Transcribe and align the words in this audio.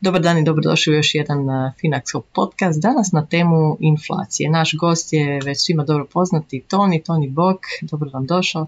Dobar 0.00 0.20
dan 0.22 0.38
i 0.38 0.44
dobrodošli 0.44 0.92
u 0.92 0.96
još 0.96 1.14
jedan 1.14 1.38
uh, 1.38 1.72
Finaxov 1.82 2.20
podcast. 2.34 2.82
Danas 2.82 3.12
na 3.12 3.26
temu 3.26 3.76
inflacije. 3.80 4.50
Naš 4.50 4.74
gost 4.76 5.12
je 5.12 5.40
već 5.44 5.58
svima 5.60 5.84
dobro 5.84 6.06
poznati 6.12 6.60
Toni, 6.60 7.02
Toni 7.02 7.28
Bok. 7.28 7.58
Dobro 7.82 8.10
vam 8.10 8.26
došao. 8.26 8.66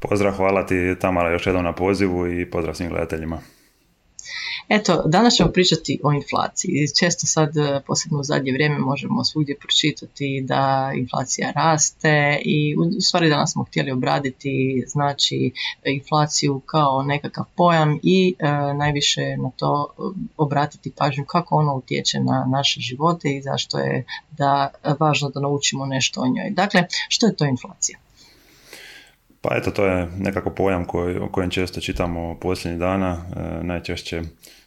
Pozdrav, 0.00 0.32
hvala 0.32 0.66
ti 0.66 0.94
Tamara 1.00 1.32
još 1.32 1.46
jednom 1.46 1.64
na 1.64 1.72
pozivu 1.72 2.26
i 2.26 2.50
pozdrav 2.50 2.74
svim 2.74 2.88
gledateljima. 2.88 3.38
Eto, 4.68 5.02
danas 5.06 5.34
ćemo 5.34 5.50
pričati 5.50 6.00
o 6.04 6.12
inflaciji. 6.12 6.86
Često 7.00 7.26
sad, 7.26 7.56
e, 7.56 7.80
posebno 7.86 8.20
u 8.20 8.24
zadnje 8.24 8.52
vrijeme, 8.52 8.78
možemo 8.78 9.24
svugdje 9.24 9.58
pročitati 9.58 10.44
da 10.48 10.92
inflacija 10.96 11.52
raste 11.54 12.40
i 12.44 12.76
u 12.76 13.00
stvari 13.00 13.28
danas 13.28 13.52
smo 13.52 13.64
htjeli 13.64 13.90
obraditi 13.90 14.84
znači 14.86 15.52
inflaciju 15.84 16.60
kao 16.66 17.02
nekakav 17.02 17.44
pojam 17.56 17.98
i 18.02 18.34
e, 18.38 18.44
najviše 18.74 19.36
na 19.36 19.50
to 19.56 19.86
e, 19.88 20.02
obratiti 20.36 20.92
pažnju 20.96 21.24
kako 21.24 21.56
ono 21.56 21.74
utječe 21.74 22.20
na 22.20 22.46
naše 22.50 22.80
živote 22.80 23.36
i 23.36 23.42
zašto 23.42 23.78
je 23.78 24.04
da 24.30 24.70
važno 25.00 25.28
da 25.30 25.40
naučimo 25.40 25.86
nešto 25.86 26.20
o 26.20 26.26
njoj. 26.26 26.50
Dakle, 26.50 26.86
što 27.08 27.26
je 27.26 27.36
to 27.36 27.44
inflacija? 27.44 28.03
Pa 29.44 29.56
eto, 29.56 29.70
to 29.70 29.86
je 29.86 30.08
nekako 30.18 30.50
pojam 30.50 30.84
koji, 30.84 31.16
o 31.16 31.28
kojem 31.28 31.50
često 31.50 31.80
čitamo 31.80 32.38
posljednjih 32.40 32.80
dana. 32.80 33.16
E, 33.36 33.64
najčešće 33.64 34.22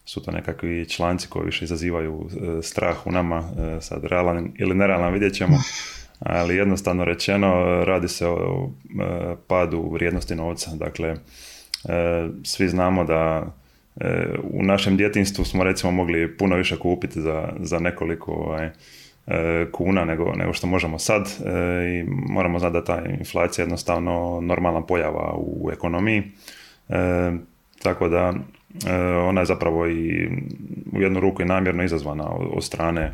su 0.06 0.24
to 0.24 0.32
nekakvi 0.32 0.90
članci 0.90 1.28
koji 1.28 1.46
više 1.46 1.66
izazivaju 1.66 2.30
e, 2.30 2.62
strah 2.62 3.08
u 3.08 3.12
nama, 3.12 3.38
e, 3.38 3.82
sad 3.82 4.04
realan 4.04 4.52
ili 4.60 4.76
nerealan 4.76 5.14
vidjet 5.14 5.34
ćemo. 5.34 5.58
Ali 6.20 6.56
jednostavno 6.56 7.06
rečeno 7.06 7.48
radi 7.86 8.08
se 8.08 8.28
o 8.28 8.70
e, 8.70 9.36
padu 9.48 9.90
vrijednosti 9.94 10.36
novca. 10.36 10.72
Dakle, 10.76 11.16
svi 12.44 12.70
znamo 12.70 13.04
da 13.04 13.54
u 14.44 14.64
našem 14.64 14.98
djetinstvu 14.98 15.46
smo 15.46 15.64
recimo 15.64 15.92
mogli 15.92 16.38
puno 16.38 16.56
više 16.56 16.80
kupiti 16.80 17.22
za, 17.22 17.50
za 17.60 17.80
nekoliko 17.80 18.32
ovaj, 18.32 18.70
kuna 19.72 20.06
nego, 20.06 20.34
nego 20.36 20.54
što 20.54 20.68
možemo 20.68 21.00
sad 21.00 21.28
i 21.88 22.04
moramo 22.30 22.60
znati 22.60 22.74
da 22.74 22.84
ta 22.84 23.02
inflacija 23.20 23.64
je 23.64 23.66
jednostavno 23.66 24.42
normalna 24.42 24.82
pojava 24.82 25.34
u 25.38 25.70
ekonomiji. 25.72 26.24
Tako 27.84 28.10
da 28.10 28.34
E, 28.86 28.94
ona 29.04 29.42
je 29.42 29.46
zapravo 29.46 29.88
i 29.88 30.28
u 30.94 31.02
jednu 31.02 31.20
ruku 31.20 31.42
i 31.42 31.46
namjerno 31.46 31.84
izazvana 31.84 32.30
od 32.30 32.64
strane 32.64 33.14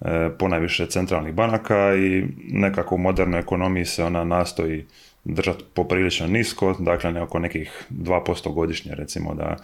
e, 0.00 0.30
ponajviše 0.38 0.86
centralnih 0.86 1.34
banaka 1.34 1.94
i 1.94 2.24
nekako 2.48 2.94
u 2.94 2.98
modernoj 2.98 3.40
ekonomiji 3.40 3.84
se 3.84 4.04
ona 4.04 4.24
nastoji 4.24 4.86
držati 5.24 5.64
poprilično 5.74 6.26
nisko, 6.26 6.76
dakle 6.78 7.20
oko 7.20 7.38
nekih 7.38 7.86
2% 7.90 8.54
godišnje 8.54 8.94
recimo 8.94 9.34
da, 9.34 9.56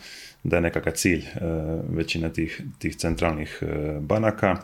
da 0.43 0.57
je 0.57 0.63
nekakav 0.63 0.93
cilj 0.93 1.25
e, 1.25 1.41
većine 1.89 2.33
tih, 2.33 2.63
tih 2.79 2.97
centralnih 2.97 3.63
banaka. 4.01 4.57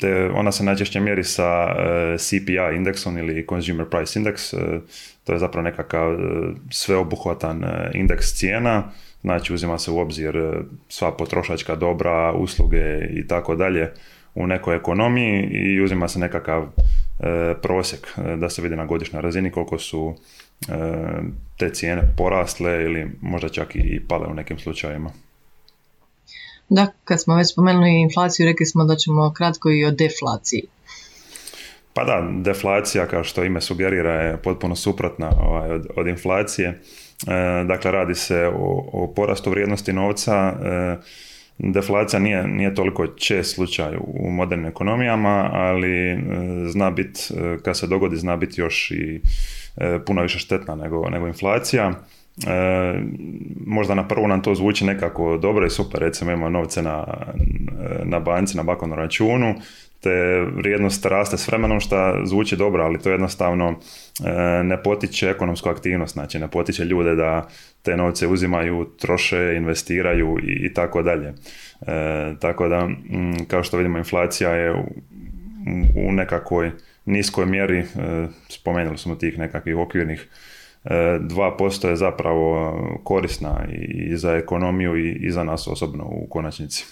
Te 0.00 0.30
ona 0.34 0.52
se 0.52 0.64
najčešće 0.64 1.00
mjeri 1.00 1.24
sa 1.24 1.74
CPI 2.18 2.76
indeksom 2.76 3.18
ili 3.18 3.46
Consumer 3.48 3.86
Price 3.90 4.20
Index, 4.20 4.56
to 5.24 5.32
je 5.32 5.38
zapravo 5.38 5.64
nekakav 5.64 6.16
sveobuhvatan 6.70 7.64
indeks 7.94 8.34
cijena 8.34 8.92
Znači 9.26 9.54
uzima 9.54 9.78
se 9.78 9.90
u 9.90 9.98
obzir 9.98 10.36
e, 10.36 10.52
sva 10.88 11.16
potrošačka 11.16 11.74
dobra, 11.74 12.32
usluge 12.32 13.06
i 13.10 13.26
tako 13.28 13.56
dalje 13.56 13.92
u 14.34 14.46
nekoj 14.46 14.76
ekonomiji 14.76 15.42
i 15.42 15.80
uzima 15.80 16.08
se 16.08 16.18
nekakav 16.18 16.62
e, 16.62 17.54
prosjek 17.62 18.08
e, 18.18 18.36
da 18.36 18.50
se 18.50 18.62
vidi 18.62 18.76
na 18.76 18.86
godišnjoj 18.86 19.22
razini 19.22 19.50
koliko 19.50 19.78
su 19.78 20.16
te 21.58 21.70
cijene 21.70 22.02
porasle 22.16 22.82
ili 22.84 23.10
možda 23.20 23.48
čak 23.48 23.76
i 23.76 24.00
pale 24.08 24.26
u 24.26 24.34
nekim 24.34 24.58
slučajevima. 24.58 25.10
Da, 26.68 26.86
kad 27.04 27.22
smo 27.22 27.36
već 27.36 27.52
spomenuli 27.52 28.00
inflaciju, 28.00 28.46
rekli 28.46 28.66
smo 28.66 28.84
da 28.84 28.96
ćemo 28.96 29.32
kratko 29.32 29.70
i 29.70 29.84
o 29.84 29.90
deflaciji. 29.90 30.62
Pa 31.92 32.04
da, 32.04 32.28
deflacija, 32.42 33.06
kao 33.06 33.24
što 33.24 33.44
ime 33.44 33.60
sugerira, 33.60 34.12
je 34.12 34.36
potpuno 34.36 34.76
suprotna 34.76 35.30
ovaj, 35.40 35.70
od, 35.70 35.86
od 35.96 36.06
inflacije. 36.06 36.68
E, 36.68 37.64
dakle, 37.64 37.90
radi 37.90 38.14
se 38.14 38.46
o, 38.46 38.90
o 38.92 39.12
porastu 39.16 39.50
vrijednosti 39.50 39.92
novca. 39.92 40.34
E, 40.34 40.96
deflacija 41.58 42.20
nije, 42.20 42.46
nije 42.46 42.74
toliko 42.74 43.06
čest 43.06 43.54
slučaj 43.54 43.96
u 44.00 44.30
modernim 44.30 44.66
ekonomijama, 44.66 45.50
ali 45.52 46.10
e, 46.10 46.18
zna 46.68 46.90
biti, 46.90 47.20
kad 47.62 47.78
se 47.78 47.86
dogodi, 47.86 48.16
zna 48.16 48.36
biti 48.36 48.60
još 48.60 48.90
i 48.90 49.20
puno 50.06 50.22
više 50.22 50.38
štetna 50.38 50.74
nego, 50.74 51.10
nego 51.10 51.26
inflacija. 51.26 51.92
E, 52.46 53.00
možda 53.66 53.94
na 53.94 54.08
prvu 54.08 54.28
nam 54.28 54.42
to 54.42 54.54
zvuči 54.54 54.84
nekako 54.84 55.36
dobro 55.36 55.66
i 55.66 55.70
super, 55.70 56.00
recimo 56.00 56.32
imamo 56.32 56.48
novce 56.48 56.82
na, 56.82 57.04
na 58.04 58.20
banci, 58.20 58.56
na 58.56 58.62
bankovnom 58.62 58.98
računu, 58.98 59.54
te 60.00 60.40
vrijednost 60.56 61.06
raste 61.06 61.38
s 61.38 61.48
vremenom 61.48 61.80
što 61.80 62.20
zvuči 62.24 62.56
dobro, 62.56 62.84
ali 62.84 62.98
to 62.98 63.10
jednostavno 63.10 63.68
e, 63.70 64.62
ne 64.62 64.82
potiče 64.82 65.28
ekonomsku 65.28 65.68
aktivnost, 65.68 66.12
znači 66.12 66.38
ne 66.38 66.48
potiče 66.48 66.84
ljude 66.84 67.14
da 67.14 67.48
te 67.82 67.96
novce 67.96 68.26
uzimaju, 68.26 68.86
troše, 68.98 69.54
investiraju 69.56 70.36
i, 70.42 70.74
tako 70.74 71.02
dalje. 71.02 71.28
E, 71.28 72.34
tako 72.40 72.68
da, 72.68 72.88
kao 73.48 73.62
što 73.62 73.76
vidimo, 73.76 73.98
inflacija 73.98 74.50
je 74.50 74.72
u, 74.72 74.84
u 75.96 76.12
nekakvoj 76.12 76.70
niskoj 77.04 77.46
mjeri, 77.46 77.78
e, 77.78 77.84
spomenuli 78.48 78.98
smo 78.98 79.14
tih 79.14 79.38
nekakvih 79.38 79.76
okvirnih 79.76 80.28
2% 80.90 81.88
je 81.88 81.96
zapravo 81.96 82.74
korisna 83.04 83.64
i 83.70 84.16
za 84.16 84.32
ekonomiju 84.32 84.96
i 85.26 85.30
za 85.30 85.44
nas 85.44 85.68
osobno 85.68 86.04
u 86.04 86.26
konačnici 86.30 86.84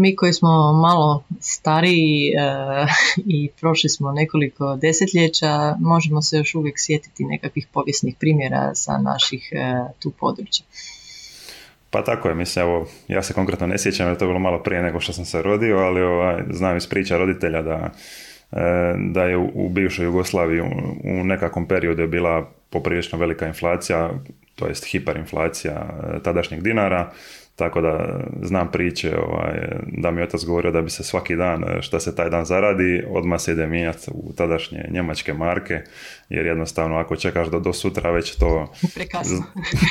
mi 0.00 0.16
koji 0.16 0.32
smo 0.32 0.72
malo 0.72 1.24
stariji 1.40 2.28
e, 2.28 2.32
i 3.16 3.48
prošli 3.60 3.88
smo 3.88 4.12
nekoliko 4.12 4.76
desetljeća, 4.76 5.76
možemo 5.80 6.22
se 6.22 6.36
još 6.36 6.54
uvijek 6.54 6.74
sjetiti 6.78 7.24
nekakvih 7.24 7.66
povijesnih 7.72 8.14
primjera 8.20 8.74
sa 8.74 8.98
naših 8.98 9.48
e, 9.52 9.74
tu 9.98 10.10
područja. 10.10 10.66
Pa 11.90 12.04
tako 12.04 12.28
je, 12.28 12.34
mislim, 12.34 12.64
evo, 12.66 12.86
ja 13.08 13.22
se 13.22 13.34
konkretno 13.34 13.66
ne 13.66 13.78
sjećam 13.78 14.08
jer 14.08 14.18
to 14.18 14.24
je 14.24 14.28
bilo 14.28 14.38
malo 14.38 14.62
prije 14.62 14.82
nego 14.82 15.00
što 15.00 15.12
sam 15.12 15.24
se 15.24 15.42
rodio, 15.42 15.78
ali 15.78 16.02
ovaj, 16.02 16.42
znam 16.50 16.76
iz 16.76 16.86
priča 16.86 17.16
roditelja 17.16 17.62
da, 17.62 17.90
da 18.96 19.24
je 19.24 19.36
u, 19.36 19.68
bivšoj 19.68 20.04
Jugoslaviji 20.04 20.60
u, 20.60 21.24
nekakvom 21.24 21.66
periodu 21.66 22.02
je 22.02 22.08
bila 22.08 22.50
poprilično 22.70 23.18
velika 23.18 23.46
inflacija, 23.46 24.10
to 24.54 24.66
jest 24.66 24.86
hiperinflacija 24.86 25.86
tadašnjeg 26.22 26.62
dinara, 26.62 27.10
tako 27.60 27.80
da 27.80 28.20
znam 28.42 28.70
priče 28.70 29.18
ovaj, 29.18 29.54
da 29.86 30.10
mi 30.10 30.20
je 30.20 30.24
otac 30.24 30.44
govorio 30.44 30.70
da 30.70 30.82
bi 30.82 30.90
se 30.90 31.04
svaki 31.04 31.36
dan 31.36 31.64
eh, 31.64 31.82
šta 31.82 32.00
se 32.00 32.16
taj 32.16 32.30
dan 32.30 32.44
zaradi 32.44 33.04
odmah 33.08 33.40
se 33.40 33.52
ide 33.52 33.66
mijenjati 33.66 34.10
u 34.10 34.32
tadašnje 34.32 34.84
njemačke 34.90 35.34
marke 35.34 35.80
jer 36.28 36.46
jednostavno 36.46 36.96
ako 36.96 37.16
čekaš 37.16 37.48
do, 37.48 37.60
do 37.60 37.72
sutra 37.72 38.10
već 38.10 38.36
to 38.36 38.72
prekasno, 38.96 39.42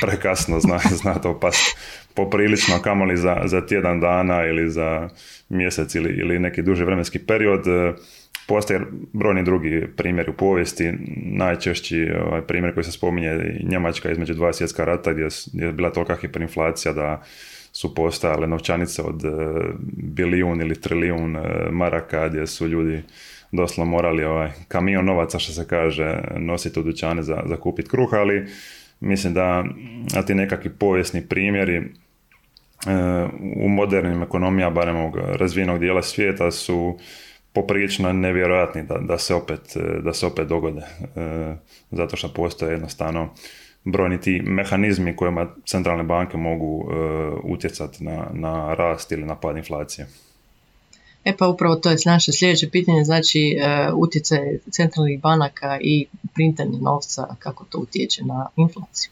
prekasno 0.02 0.60
zna, 0.60 0.78
zna 1.02 1.14
to 1.14 1.40
past 1.40 1.76
poprilično 2.14 2.82
kamoli 2.82 3.16
za, 3.16 3.42
za 3.44 3.66
tjedan 3.66 4.00
dana 4.00 4.46
ili 4.46 4.70
za 4.70 5.08
mjesec 5.48 5.94
ili, 5.94 6.10
ili 6.10 6.38
neki 6.38 6.62
duži 6.62 6.84
vremenski 6.84 7.18
period 7.18 7.66
eh, 7.68 7.94
Postoje 8.50 8.80
brojni 9.12 9.44
drugi 9.44 9.86
primjeri 9.96 10.30
u 10.30 10.34
povijesti, 10.34 10.92
najčešći 11.16 12.10
ovaj, 12.26 12.42
primjer 12.42 12.74
koji 12.74 12.84
se 12.84 12.92
spominje 12.92 13.60
Njemačka 13.62 14.10
između 14.10 14.34
dva 14.34 14.52
svjetska 14.52 14.84
rata 14.84 15.12
gdje 15.12 15.28
je 15.52 15.72
bila 15.72 15.92
tolika 15.92 16.16
hiperinflacija 16.16 16.92
da 16.92 17.22
su 17.72 17.94
postojale 17.94 18.46
novčanice 18.46 19.02
od 19.02 19.24
e, 19.24 19.28
bilijun 19.92 20.60
ili 20.60 20.80
trilijun 20.80 21.36
e, 21.36 21.40
maraka 21.70 22.28
gdje 22.28 22.46
su 22.46 22.68
ljudi 22.68 23.02
doslovno 23.52 23.90
morali 23.90 24.24
ovaj 24.24 24.50
kamion 24.68 25.04
novaca 25.04 25.38
što 25.38 25.52
se 25.52 25.66
kaže 25.68 26.20
nositi 26.36 26.80
u 26.80 26.82
dućane 26.82 27.22
za, 27.22 27.42
za 27.46 27.56
kupiti 27.56 27.88
kruh, 27.88 28.14
ali 28.14 28.46
mislim 29.00 29.34
da 29.34 29.64
a 30.16 30.22
ti 30.22 30.34
nekakvi 30.34 30.70
povijesni 30.70 31.26
primjeri 31.28 31.76
e, 31.76 31.82
u 33.56 33.68
modernim 33.68 34.22
ekonomijama, 34.22 34.74
barem 34.74 34.96
ovog 34.96 35.16
razvijenog 35.16 35.78
dijela 35.78 36.02
svijeta 36.02 36.50
su 36.50 36.98
poprilično 37.52 38.12
nevjerojatni 38.12 38.82
da, 38.82 38.98
da, 38.98 39.18
se 39.18 39.34
opet, 39.34 39.76
da 40.02 40.12
se 40.12 40.26
opet 40.26 40.48
dogode. 40.48 40.82
zato 41.90 42.16
što 42.16 42.28
postoje 42.28 42.72
jednostavno 42.72 43.28
brojni 43.84 44.20
ti 44.20 44.42
mehanizmi 44.44 45.16
kojima 45.16 45.46
centralne 45.66 46.04
banke 46.04 46.36
mogu 46.36 46.90
e, 46.90 46.94
utjecati 47.44 48.04
na, 48.04 48.26
na 48.32 48.74
rast 48.74 49.12
ili 49.12 49.24
na 49.24 49.36
pad 49.36 49.56
inflacije. 49.56 50.06
E 51.24 51.36
pa 51.36 51.48
upravo 51.48 51.76
to 51.76 51.90
je 51.90 51.96
naše 52.06 52.32
sljedeće 52.32 52.70
pitanje, 52.70 53.04
znači 53.04 53.38
utjecaj 53.96 54.58
centralnih 54.70 55.20
banaka 55.20 55.78
i 55.80 56.06
printanje 56.34 56.78
novca, 56.78 57.26
kako 57.38 57.64
to 57.64 57.78
utječe 57.78 58.24
na 58.24 58.46
inflaciju. 58.56 59.10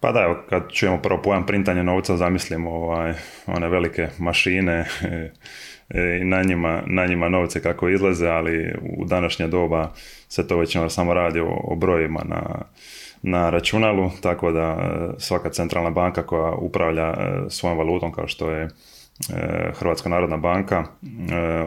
Pa 0.00 0.12
da, 0.12 0.44
kad 0.48 0.72
čujemo 0.72 1.02
prvo 1.02 1.22
pojam 1.22 1.46
printanje 1.46 1.82
novca, 1.82 2.16
zamislimo 2.16 2.70
ovaj, 2.70 3.14
one 3.46 3.68
velike 3.68 4.08
mašine 4.18 4.84
i 6.20 6.24
na 6.24 6.42
njima, 6.42 6.82
na 6.86 7.06
njima 7.06 7.28
novce 7.28 7.62
kako 7.62 7.88
izlaze, 7.88 8.28
ali 8.28 8.74
u 8.98 9.04
današnje 9.04 9.46
doba 9.46 9.92
se 10.28 10.48
to 10.48 10.56
većinom 10.56 10.90
samo 10.90 11.14
radi 11.14 11.40
o, 11.40 11.60
o 11.64 11.76
brojima 11.76 12.20
na, 12.24 12.42
na 13.22 13.50
računalu, 13.50 14.10
tako 14.20 14.52
da 14.52 14.60
e, 14.60 15.20
svaka 15.20 15.50
centralna 15.50 15.90
banka 15.90 16.22
koja 16.22 16.52
upravlja 16.52 17.06
e, 17.06 17.14
svojom 17.48 17.78
valutom 17.78 18.12
kao 18.12 18.28
što 18.28 18.50
je 18.50 18.62
e, 18.62 18.70
Hrvatska 19.74 20.08
narodna 20.08 20.36
banka, 20.36 20.84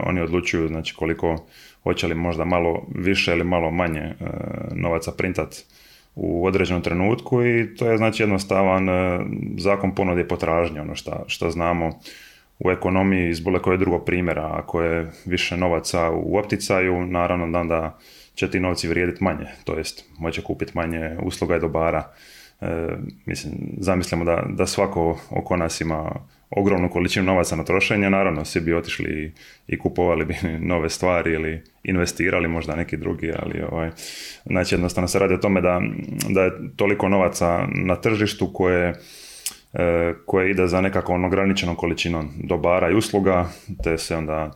oni 0.06 0.20
odlučuju 0.20 0.68
znači 0.68 0.94
koliko 0.96 1.46
hoće 1.82 2.06
li 2.06 2.14
možda 2.14 2.44
malo 2.44 2.86
više 2.94 3.32
ili 3.32 3.44
malo 3.44 3.70
manje 3.70 4.14
novaca 4.74 5.12
printat 5.12 5.56
u 6.14 6.46
određenom 6.46 6.82
trenutku 6.82 7.44
i 7.44 7.76
to 7.76 7.90
je 7.90 7.96
znači 7.96 8.22
jednostavan 8.22 8.88
zakon 9.58 9.94
ponude 9.94 10.20
i 10.20 10.28
potražnje, 10.28 10.80
ono 10.80 10.94
što 11.26 11.50
znamo 11.50 11.90
u 12.58 12.70
ekonomiji 12.70 13.30
iz 13.30 13.40
bilo 13.40 13.58
koje 13.58 13.78
drugog 13.78 14.04
primjera. 14.04 14.50
Ako 14.52 14.82
je 14.82 15.10
više 15.24 15.56
novaca 15.56 16.10
u 16.10 16.38
opticaju, 16.38 17.06
naravno 17.06 17.50
da 17.50 17.58
onda 17.58 17.98
će 18.34 18.50
ti 18.50 18.60
novci 18.60 18.88
vrijediti 18.88 19.24
manje, 19.24 19.46
to 19.64 19.78
jest 19.78 20.04
moće 20.18 20.42
kupiti 20.42 20.72
manje 20.74 21.16
usluga 21.22 21.56
i 21.56 21.60
dobara. 21.60 22.12
E, 22.60 22.66
mislim, 23.26 23.54
zamislimo 23.78 24.24
da, 24.24 24.44
da 24.48 24.66
svako 24.66 25.18
oko 25.30 25.56
nas 25.56 25.80
ima 25.80 26.10
ogromnu 26.50 26.90
količinu 26.90 27.26
novaca 27.26 27.56
na 27.56 27.64
trošenje, 27.64 28.10
naravno 28.10 28.44
svi 28.44 28.60
bi 28.60 28.74
otišli 28.74 29.32
i 29.68 29.78
kupovali 29.78 30.24
bi 30.24 30.34
nove 30.72 30.90
stvari 30.90 31.32
ili 31.32 31.62
investirali 31.84 32.48
možda 32.48 32.76
neki 32.76 32.96
drugi, 32.96 33.32
ali 33.38 33.62
ovaj, 33.70 33.90
znači 34.46 34.74
jednostavno 34.74 35.08
se 35.08 35.18
radi 35.18 35.34
o 35.34 35.38
tome 35.38 35.60
da, 35.60 35.80
da 36.28 36.42
je 36.42 36.52
toliko 36.76 37.08
novaca 37.08 37.66
na 37.74 37.96
tržištu 37.96 38.52
koje 38.52 38.94
koje 40.26 40.50
ide 40.50 40.66
za 40.66 40.80
nekakvom 40.80 41.24
ograničenom 41.24 41.76
količinom 41.76 42.28
dobara 42.44 42.90
i 42.90 42.94
usluga, 42.94 43.48
te 43.84 43.98
se 43.98 44.16
onda, 44.16 44.50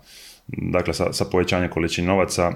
dakle, 0.47 0.95
sa, 0.95 1.13
sa 1.13 1.25
povećanjem 1.25 1.71
količine 1.71 2.09
novaca 2.09 2.53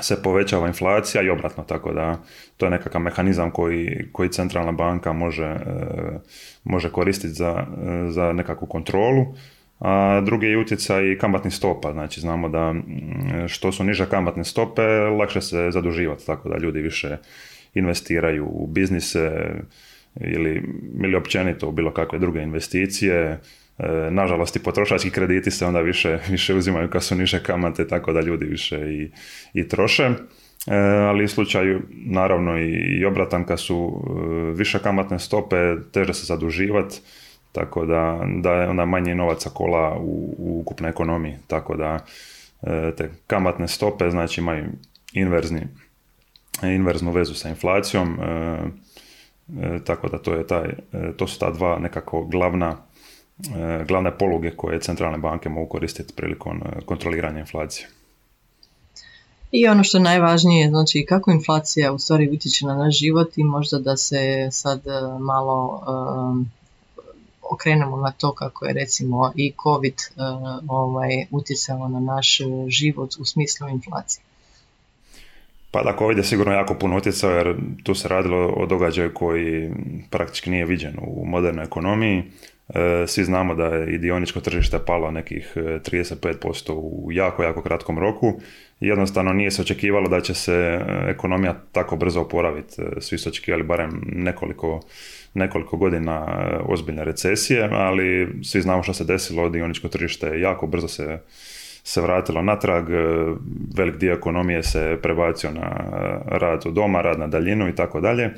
se 0.00 0.22
povećava 0.22 0.66
inflacija 0.66 1.22
i 1.22 1.30
obratno, 1.30 1.64
tako 1.64 1.92
da 1.92 2.18
to 2.56 2.66
je 2.66 2.70
nekakav 2.70 3.00
mehanizam 3.00 3.50
koji, 3.50 4.08
koji 4.12 4.28
centralna 4.28 4.72
banka 4.72 5.12
može, 5.12 5.44
e, 5.44 5.58
može 6.64 6.90
koristiti 6.90 7.34
za, 7.34 7.66
za 8.08 8.32
nekakvu 8.32 8.66
kontrolu. 8.66 9.26
A 9.80 10.20
drugi 10.24 10.46
je 10.46 10.58
utjecaj 10.58 11.18
kamatnih 11.18 11.54
stopa, 11.54 11.92
znači 11.92 12.20
znamo 12.20 12.48
da 12.48 12.74
što 13.48 13.72
su 13.72 13.84
niže 13.84 14.06
kamatne 14.06 14.44
stope, 14.44 14.82
lakše 15.18 15.40
se 15.40 15.70
zaduživati, 15.70 16.26
tako 16.26 16.48
da 16.48 16.58
ljudi 16.58 16.80
više 16.80 17.16
investiraju 17.74 18.46
u 18.46 18.66
biznise 18.66 19.30
ili, 20.20 20.62
ili 21.04 21.16
općenito 21.16 21.68
u 21.68 21.72
bilo 21.72 21.90
kakve 21.90 22.18
druge 22.18 22.42
investicije, 22.42 23.38
E, 23.78 24.10
nažalost 24.10 24.56
i 24.56 24.62
potrošački 24.62 25.10
krediti 25.10 25.50
se 25.50 25.66
onda 25.66 25.80
više, 25.80 26.18
više 26.30 26.54
uzimaju 26.54 26.90
kad 26.90 27.04
su 27.04 27.14
niže 27.14 27.42
kamate, 27.42 27.88
tako 27.88 28.12
da 28.12 28.20
ljudi 28.20 28.44
više 28.44 28.76
i, 28.76 29.10
i 29.54 29.68
troše. 29.68 30.02
E, 30.02 30.76
ali 31.08 31.24
u 31.24 31.28
slučaju 31.28 31.82
naravno 31.90 32.58
i, 32.58 33.04
obratan 33.04 33.44
kad 33.44 33.60
su 33.60 34.04
e, 34.06 34.52
više 34.52 34.78
kamatne 34.78 35.18
stope, 35.18 35.56
teže 35.92 36.14
se 36.14 36.26
zaduživati, 36.26 37.00
tako 37.52 37.86
da, 37.86 38.20
da 38.42 38.52
je 38.52 38.68
onda 38.68 38.84
manje 38.84 39.14
novaca 39.14 39.50
kola 39.50 39.96
u, 39.98 40.34
u 40.38 40.60
ukupnoj 40.60 40.90
ekonomiji. 40.90 41.34
Tako 41.46 41.76
da 41.76 41.98
te 42.96 43.10
kamatne 43.26 43.68
stope 43.68 44.10
znači 44.10 44.40
imaju 44.40 44.64
inverzni, 45.12 45.60
inverznu 46.62 47.12
vezu 47.12 47.34
sa 47.34 47.48
inflacijom, 47.48 48.18
tako 49.84 50.08
da 50.08 50.18
to, 50.18 50.34
je 50.34 50.46
taj, 50.46 50.74
to 51.16 51.26
su 51.26 51.38
ta 51.38 51.50
dva 51.50 51.78
nekako 51.78 52.24
glavna 52.24 52.76
E, 53.38 53.84
glavne 53.88 54.18
poluge 54.18 54.50
koje 54.56 54.80
centralne 54.80 55.18
banke 55.18 55.48
mogu 55.48 55.68
koristiti 55.68 56.14
prilikom 56.14 56.56
e, 56.56 56.80
kontroliranja 56.86 57.38
inflacije. 57.40 57.88
I 59.52 59.68
ono 59.68 59.84
što 59.84 59.98
je 59.98 60.02
najvažnije, 60.02 60.68
znači 60.68 61.04
kako 61.08 61.30
inflacija 61.30 61.92
u 61.92 61.98
stvari 61.98 62.30
utječe 62.30 62.66
na 62.66 62.74
naš 62.74 62.98
život 62.98 63.38
i 63.38 63.44
možda 63.44 63.78
da 63.78 63.96
se 63.96 64.48
sad 64.50 64.86
e, 64.86 64.90
malo 65.20 65.84
um, 65.86 66.50
okrenemo 67.50 67.96
na 67.96 68.10
to 68.10 68.32
kako 68.32 68.66
je 68.66 68.72
recimo 68.72 69.32
i 69.34 69.52
COVID 69.62 69.94
uh, 69.94 70.24
ovaj, 70.68 71.26
utjecao 71.30 71.88
na 71.88 72.00
naš 72.00 72.38
život 72.66 73.10
u 73.18 73.24
smislu 73.24 73.68
inflacije. 73.68 74.24
Pa 75.72 75.82
da, 75.82 75.96
COVID 75.98 76.18
je 76.18 76.24
sigurno 76.24 76.52
jako 76.52 76.74
puno 76.74 76.96
utjecao 76.96 77.30
jer 77.30 77.56
tu 77.84 77.94
se 77.94 78.08
radilo 78.08 78.46
o 78.46 78.66
događaju 78.66 79.14
koji 79.14 79.70
praktički 80.10 80.50
nije 80.50 80.64
viđen 80.64 80.94
u 81.02 81.24
modernoj 81.26 81.64
ekonomiji. 81.64 82.22
E, 82.68 83.06
svi 83.06 83.24
znamo 83.24 83.54
da 83.54 83.64
je 83.64 83.94
i 83.94 83.98
dioničko 83.98 84.40
tržište 84.40 84.78
palo 84.86 85.10
nekih 85.10 85.52
35% 85.56 86.70
e, 86.70 86.72
u 86.72 87.12
jako, 87.12 87.42
jako 87.42 87.62
kratkom 87.62 87.98
roku. 87.98 88.40
Jednostavno 88.80 89.32
nije 89.32 89.50
se 89.50 89.62
očekivalo 89.62 90.08
da 90.08 90.20
će 90.20 90.34
se 90.34 90.54
e, 90.54 90.80
ekonomija 91.08 91.60
tako 91.72 91.96
brzo 91.96 92.20
oporaviti. 92.20 92.82
Svi 93.00 93.18
su 93.18 93.28
očekivali 93.28 93.62
barem 93.62 94.02
nekoliko, 94.06 94.80
nekoliko 95.34 95.76
godina 95.76 96.26
ozbiljne 96.64 97.04
recesije, 97.04 97.68
ali 97.72 98.28
svi 98.44 98.60
znamo 98.60 98.82
što 98.82 98.94
se 98.94 99.04
desilo, 99.04 99.48
dioničko 99.48 99.88
tržište 99.88 100.40
jako 100.40 100.66
brzo 100.66 100.88
se 100.88 101.18
se 101.84 102.00
vratilo 102.00 102.42
natrag, 102.42 102.84
velik 103.76 103.96
dio 103.96 104.14
ekonomije 104.14 104.62
se 104.62 104.98
prebacio 105.02 105.50
na 105.50 105.70
rad 106.26 106.66
u 106.66 106.70
doma, 106.70 107.00
rad 107.00 107.18
na 107.18 107.26
daljinu 107.26 107.68
i 107.68 107.74
tako 107.74 108.00
dalje 108.00 108.30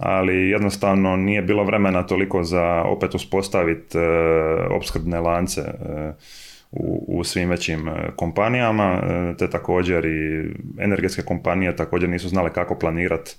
ali 0.00 0.50
jednostavno 0.50 1.16
nije 1.16 1.42
bilo 1.42 1.64
vremena 1.64 2.02
toliko 2.02 2.44
za 2.44 2.82
opet 2.82 3.14
uspostaviti 3.14 3.98
e, 3.98 4.02
opskrbne 4.70 5.20
lance 5.20 5.60
e, 5.60 6.12
u, 6.70 7.04
u 7.18 7.24
svim 7.24 7.48
većim 7.48 7.88
e, 7.88 7.92
kompanijama, 8.16 9.02
te 9.38 9.50
također 9.50 10.04
i 10.04 10.50
energetske 10.78 11.22
kompanije 11.22 11.76
također 11.76 12.08
nisu 12.08 12.28
znale 12.28 12.52
kako 12.52 12.78
planirati 12.78 13.36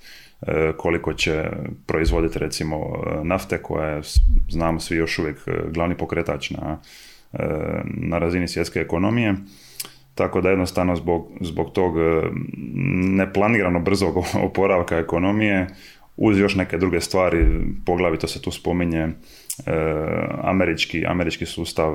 koliko 0.77 1.13
će 1.13 1.43
proizvoditi 1.85 2.39
recimo 2.39 3.03
nafte 3.23 3.57
koja 3.57 3.87
je, 3.87 4.01
znamo 4.49 4.79
svi 4.79 4.97
još 4.97 5.19
uvijek 5.19 5.37
glavni 5.73 5.97
pokretač 5.97 6.49
na, 6.49 6.79
na 7.83 8.17
razini 8.17 8.47
svjetske 8.47 8.79
ekonomije. 8.79 9.35
Tako 10.15 10.41
da 10.41 10.49
jednostavno 10.49 10.95
zbog, 10.95 11.31
zbog 11.41 11.71
tog 11.73 11.95
neplanirano 13.17 13.79
brzog 13.79 14.17
oporavka 14.47 14.97
ekonomije 14.97 15.67
uz 16.17 16.39
još 16.39 16.55
neke 16.55 16.77
druge 16.77 17.01
stvari, 17.01 17.45
poglavito 17.85 18.27
se 18.27 18.41
tu 18.41 18.51
spominje 18.51 18.99
e, 18.99 19.11
američki, 20.43 21.05
američki 21.05 21.45
sustav 21.45 21.93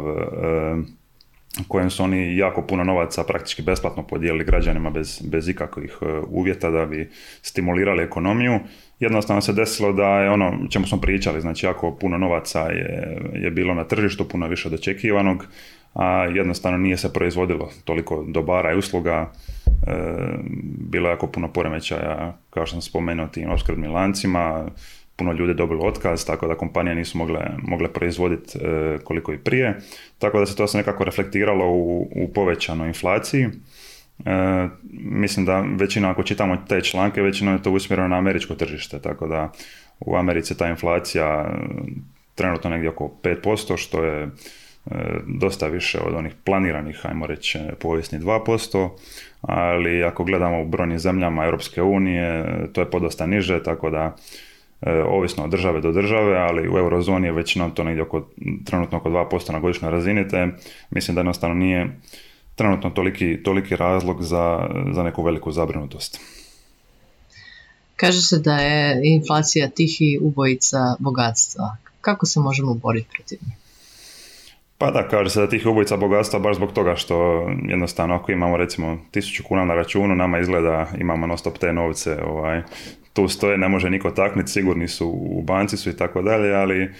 kojem 1.68 1.90
su 1.90 2.02
oni 2.02 2.36
jako 2.36 2.62
puno 2.62 2.84
novaca 2.84 3.24
praktički 3.24 3.62
besplatno 3.62 4.06
podijelili 4.06 4.44
građanima 4.44 4.90
bez, 4.90 5.22
bez 5.30 5.48
ikakvih 5.48 5.98
e, 6.02 6.06
uvjeta 6.28 6.70
da 6.70 6.86
bi 6.86 7.10
stimulirali 7.42 8.02
ekonomiju. 8.02 8.58
Jednostavno 9.00 9.40
se 9.40 9.52
desilo 9.52 9.92
da 9.92 10.20
je 10.20 10.30
ono 10.30 10.68
čemu 10.70 10.86
smo 10.86 11.00
pričali, 11.00 11.40
znači 11.40 11.66
jako 11.66 11.96
puno 12.00 12.18
novaca 12.18 12.60
je, 12.60 13.18
je 13.34 13.50
bilo 13.50 13.74
na 13.74 13.84
tržištu, 13.84 14.28
puno 14.28 14.46
više 14.48 14.68
od 14.68 14.74
očekivanog, 14.74 15.46
a 15.94 16.24
jednostavno 16.24 16.78
nije 16.78 16.96
se 16.96 17.12
proizvodilo 17.12 17.70
toliko 17.84 18.24
dobara 18.28 18.72
i 18.72 18.78
usluga, 18.78 19.32
e, 19.66 19.92
bilo 20.90 21.08
je 21.08 21.12
jako 21.12 21.26
puno 21.26 21.52
poremećaja, 21.52 22.38
kao 22.50 22.66
što 22.66 22.74
sam 22.74 22.82
spomenuo, 22.82 23.26
tim 23.26 23.50
opskrbnim 23.50 23.92
lancima, 23.92 24.66
puno 25.16 25.32
ljudi 25.32 25.54
dobilo 25.54 25.84
otkaz, 25.84 26.24
tako 26.24 26.46
da 26.46 26.54
kompanije 26.54 26.94
nisu 26.94 27.18
mogle, 27.18 27.40
mogle 27.62 27.92
proizvoditi 27.92 28.58
e, 28.58 28.98
koliko 29.04 29.32
i 29.32 29.38
prije, 29.38 29.78
tako 30.18 30.38
da 30.38 30.46
se 30.46 30.56
to 30.56 30.66
se 30.66 30.78
nekako 30.78 31.04
reflektiralo 31.04 31.66
u, 31.66 32.08
u 32.16 32.28
povećanoj 32.34 32.88
inflaciji. 32.88 33.44
E, 33.44 33.50
mislim 35.00 35.46
da 35.46 35.60
većina, 35.60 36.10
ako 36.10 36.22
čitamo 36.22 36.56
te 36.68 36.80
članke, 36.80 37.22
većina 37.22 37.52
je 37.52 37.62
to 37.62 37.70
usmjereno 37.70 38.08
na 38.08 38.16
američko 38.16 38.54
tržište, 38.54 39.00
tako 39.00 39.28
da 39.28 39.52
u 40.00 40.16
Americi 40.16 40.58
ta 40.58 40.68
inflacija 40.68 41.54
trenutno 42.34 42.70
negdje 42.70 42.90
oko 42.90 43.10
5%, 43.22 43.76
što 43.76 44.04
je 44.04 44.28
dosta 45.26 45.66
više 45.66 45.98
od 46.00 46.14
onih 46.14 46.32
planiranih, 46.44 47.06
ajmo 47.06 47.26
reći, 47.26 47.58
povijesnih 47.80 48.20
2%, 48.20 48.90
ali 49.40 50.04
ako 50.04 50.24
gledamo 50.24 50.62
u 50.62 50.68
brojnim 50.68 50.98
zemljama 50.98 51.44
Europske 51.44 51.82
unije, 51.82 52.44
to 52.72 52.80
je 52.80 52.90
podosta 52.90 53.26
niže, 53.26 53.62
tako 53.62 53.90
da 53.90 54.04
e, 54.04 54.12
ovisno 55.08 55.44
od 55.44 55.50
države 55.50 55.80
do 55.80 55.92
države, 55.92 56.36
ali 56.38 56.68
u 56.68 56.78
eurozoni 56.78 57.26
je 57.26 57.32
većinom 57.32 57.70
to 57.70 57.84
negdje 57.84 58.02
oko, 58.02 58.28
trenutno 58.64 58.98
oko 58.98 59.10
2% 59.10 59.52
na 59.52 59.60
godišnjoj 59.60 59.90
razini, 59.90 60.28
te 60.28 60.48
mislim 60.90 61.14
da 61.14 61.20
jednostavno 61.20 61.54
nije 61.54 62.00
trenutno 62.54 62.90
toliki, 62.90 63.42
toliki 63.42 63.76
razlog 63.76 64.22
za, 64.22 64.68
za 64.92 65.02
neku 65.02 65.22
veliku 65.22 65.52
zabrinutost. 65.52 66.20
Kaže 67.96 68.22
se 68.22 68.38
da 68.38 68.56
je 68.56 69.00
inflacija 69.04 69.68
tihi 69.68 70.18
ubojica 70.22 70.96
bogatstva. 70.98 71.76
Kako 72.00 72.26
se 72.26 72.40
možemo 72.40 72.74
boriti 72.74 73.08
protiv 73.14 73.38
nje? 73.46 73.52
Pa 74.78 74.90
da, 74.90 75.08
kaže 75.08 75.30
se 75.30 75.40
da 75.40 75.48
tih 75.48 75.66
ubojica 75.66 75.96
bogatstva 75.96 76.38
baš 76.38 76.56
zbog 76.56 76.72
toga 76.72 76.96
što 76.96 77.46
jednostavno 77.68 78.14
ako 78.14 78.32
imamo 78.32 78.56
recimo 78.56 78.98
tisuću 79.10 79.42
kuna 79.48 79.64
na 79.64 79.74
računu, 79.74 80.14
nama 80.14 80.38
izgleda 80.38 80.86
imamo 80.98 81.26
non 81.26 81.38
stop 81.38 81.58
te 81.58 81.72
novce, 81.72 82.22
ovaj, 82.22 82.62
tu 83.16 83.28
stoje, 83.28 83.58
ne 83.58 83.68
može 83.68 83.90
niko 83.90 84.10
takniti, 84.10 84.50
sigurni 84.50 84.88
su 84.88 85.08
u 85.08 85.42
banci 85.42 85.76
su 85.76 85.90
i 85.90 85.96
tako 85.96 86.22
dalje, 86.22 86.54
ali 86.54 86.90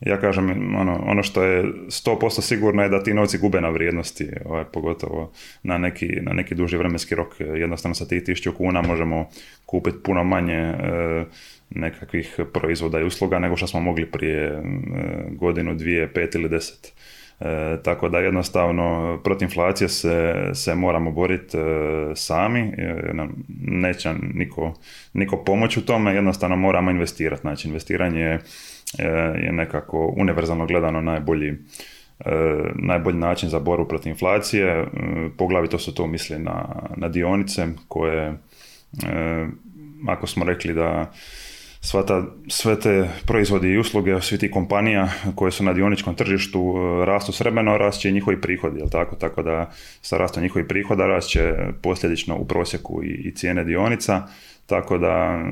ja 0.00 0.20
kažem, 0.20 0.76
ono, 0.76 1.04
ono 1.06 1.22
što 1.22 1.42
je 1.42 1.64
100% 1.64 2.40
sigurno 2.40 2.82
je 2.82 2.88
da 2.88 3.02
ti 3.02 3.14
novci 3.14 3.38
gube 3.38 3.60
na 3.60 3.68
vrijednosti, 3.68 4.28
ovaj, 4.44 4.64
pogotovo 4.64 5.32
na 5.62 5.78
neki, 5.78 6.08
na 6.22 6.32
neki 6.32 6.54
duži 6.54 6.76
vremenski 6.76 7.14
rok. 7.14 7.40
Jednostavno 7.40 7.94
sa 7.94 8.08
tih 8.08 8.22
1000 8.22 8.52
kuna 8.52 8.82
možemo 8.82 9.28
kupiti 9.66 10.02
puno 10.02 10.24
manje 10.24 10.54
e, 10.54 10.74
nekakvih 11.70 12.40
proizvoda 12.52 13.00
i 13.00 13.04
usluga 13.04 13.38
nego 13.38 13.56
što 13.56 13.66
smo 13.66 13.80
mogli 13.80 14.06
prije 14.06 14.44
e, 14.46 14.62
godinu, 15.30 15.74
dvije, 15.74 16.12
pet 16.12 16.34
ili 16.34 16.48
deset. 16.48 16.92
E, 17.40 17.76
tako 17.82 18.08
da 18.08 18.18
jednostavno 18.18 19.18
protiv 19.24 19.46
inflacije 19.46 19.88
se, 19.88 20.34
se 20.54 20.74
moramo 20.74 21.10
boriti 21.10 21.56
e, 21.56 21.60
sami, 22.14 22.60
e, 22.60 23.12
neće 23.60 24.14
niko, 24.34 24.74
niko 25.12 25.36
pomoći 25.36 25.78
u 25.78 25.82
tome, 25.82 26.14
jednostavno 26.14 26.56
moramo 26.56 26.90
investirati. 26.90 27.40
Znači 27.40 27.68
investiranje 27.68 28.20
je, 28.20 28.40
je 29.44 29.52
nekako 29.52 30.14
univerzalno 30.16 30.66
gledano 30.66 31.00
najbolji, 31.00 31.54
najbolji 32.74 33.16
način 33.16 33.48
za 33.48 33.58
borbu 33.58 33.88
protiv 33.88 34.10
inflacije. 34.10 34.86
Poglavito 35.38 35.78
su 35.78 35.94
to 35.94 36.06
misli 36.06 36.38
na, 36.38 36.66
na 36.96 37.08
dionice 37.08 37.66
koje, 37.88 38.34
ako 40.08 40.26
smo 40.26 40.44
rekli 40.44 40.74
da 40.74 41.12
sva 41.84 42.02
ta, 42.02 42.22
sve 42.48 42.80
te 42.80 43.08
proizvodi 43.26 43.68
i 43.68 43.78
usluge, 43.78 44.20
svi 44.20 44.38
ti 44.38 44.50
kompanija 44.50 45.08
koje 45.34 45.52
su 45.52 45.64
na 45.64 45.72
dioničkom 45.72 46.14
tržištu 46.14 46.74
e, 46.76 47.04
rastu 47.04 47.32
srebreno, 47.32 47.78
rast 47.78 48.00
će 48.00 48.08
i 48.08 48.12
njihovi 48.12 48.40
prihodi, 48.40 48.78
jel 48.78 48.88
tako? 48.88 49.16
Tako 49.16 49.42
da 49.42 49.70
sa 50.02 50.18
rastom 50.18 50.42
njihovih 50.42 50.66
prihoda 50.68 51.06
rast 51.06 51.28
će 51.28 51.54
posljedično 51.82 52.36
u 52.36 52.44
prosjeku 52.44 53.02
i, 53.04 53.08
i 53.08 53.34
cijene 53.34 53.64
dionica, 53.64 54.22
tako 54.66 54.98
da 54.98 55.44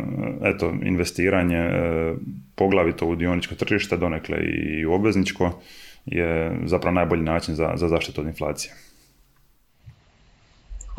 eto, 0.45 0.73
investiranje 0.83 1.59
e, 1.59 2.15
poglavito 2.55 3.07
u 3.07 3.17
dioničko 3.17 3.55
tržište, 3.55 3.97
donekle 3.97 4.39
i 4.39 4.87
u 4.87 4.93
obvezničko, 4.93 5.61
je 6.07 6.61
zapravo 6.65 6.95
najbolji 6.95 7.23
način 7.23 7.55
za, 7.55 7.73
za 7.77 7.89
zaštitu 7.89 8.21
od 8.21 8.27
inflacije. 8.27 8.75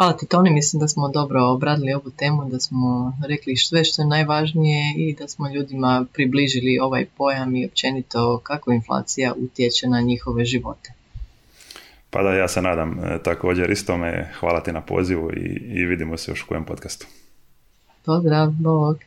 Hvala 0.03 0.17
ti 0.17 0.27
Toni, 0.27 0.51
mislim 0.51 0.79
da 0.79 0.87
smo 0.87 1.09
dobro 1.09 1.43
obradili 1.43 1.93
ovu 1.93 2.11
temu, 2.17 2.45
da 2.45 2.59
smo 2.59 3.17
rekli 3.27 3.55
sve 3.55 3.83
što 3.83 4.01
je 4.01 4.07
najvažnije 4.07 4.93
i 4.97 5.15
da 5.15 5.27
smo 5.27 5.49
ljudima 5.49 6.05
približili 6.13 6.79
ovaj 6.81 7.05
pojam 7.17 7.55
i 7.55 7.65
općenito 7.65 8.39
kako 8.43 8.71
inflacija 8.71 9.33
utječe 9.37 9.87
na 9.87 10.01
njihove 10.01 10.45
živote. 10.45 10.93
Pa 12.09 12.23
da, 12.23 12.33
ja 12.33 12.47
se 12.47 12.61
nadam 12.61 12.99
e, 12.99 13.19
također 13.23 13.71
istome. 13.71 14.31
Hvala 14.39 14.63
ti 14.63 14.71
na 14.71 14.81
pozivu 14.81 15.31
i, 15.31 15.61
i 15.75 15.85
vidimo 15.85 16.17
se 16.17 16.31
još 16.31 16.43
u 16.43 16.47
kojem 16.47 16.65
podcastu. 16.65 17.07
Pozdrav, 18.05 18.51
bog. 18.51 18.97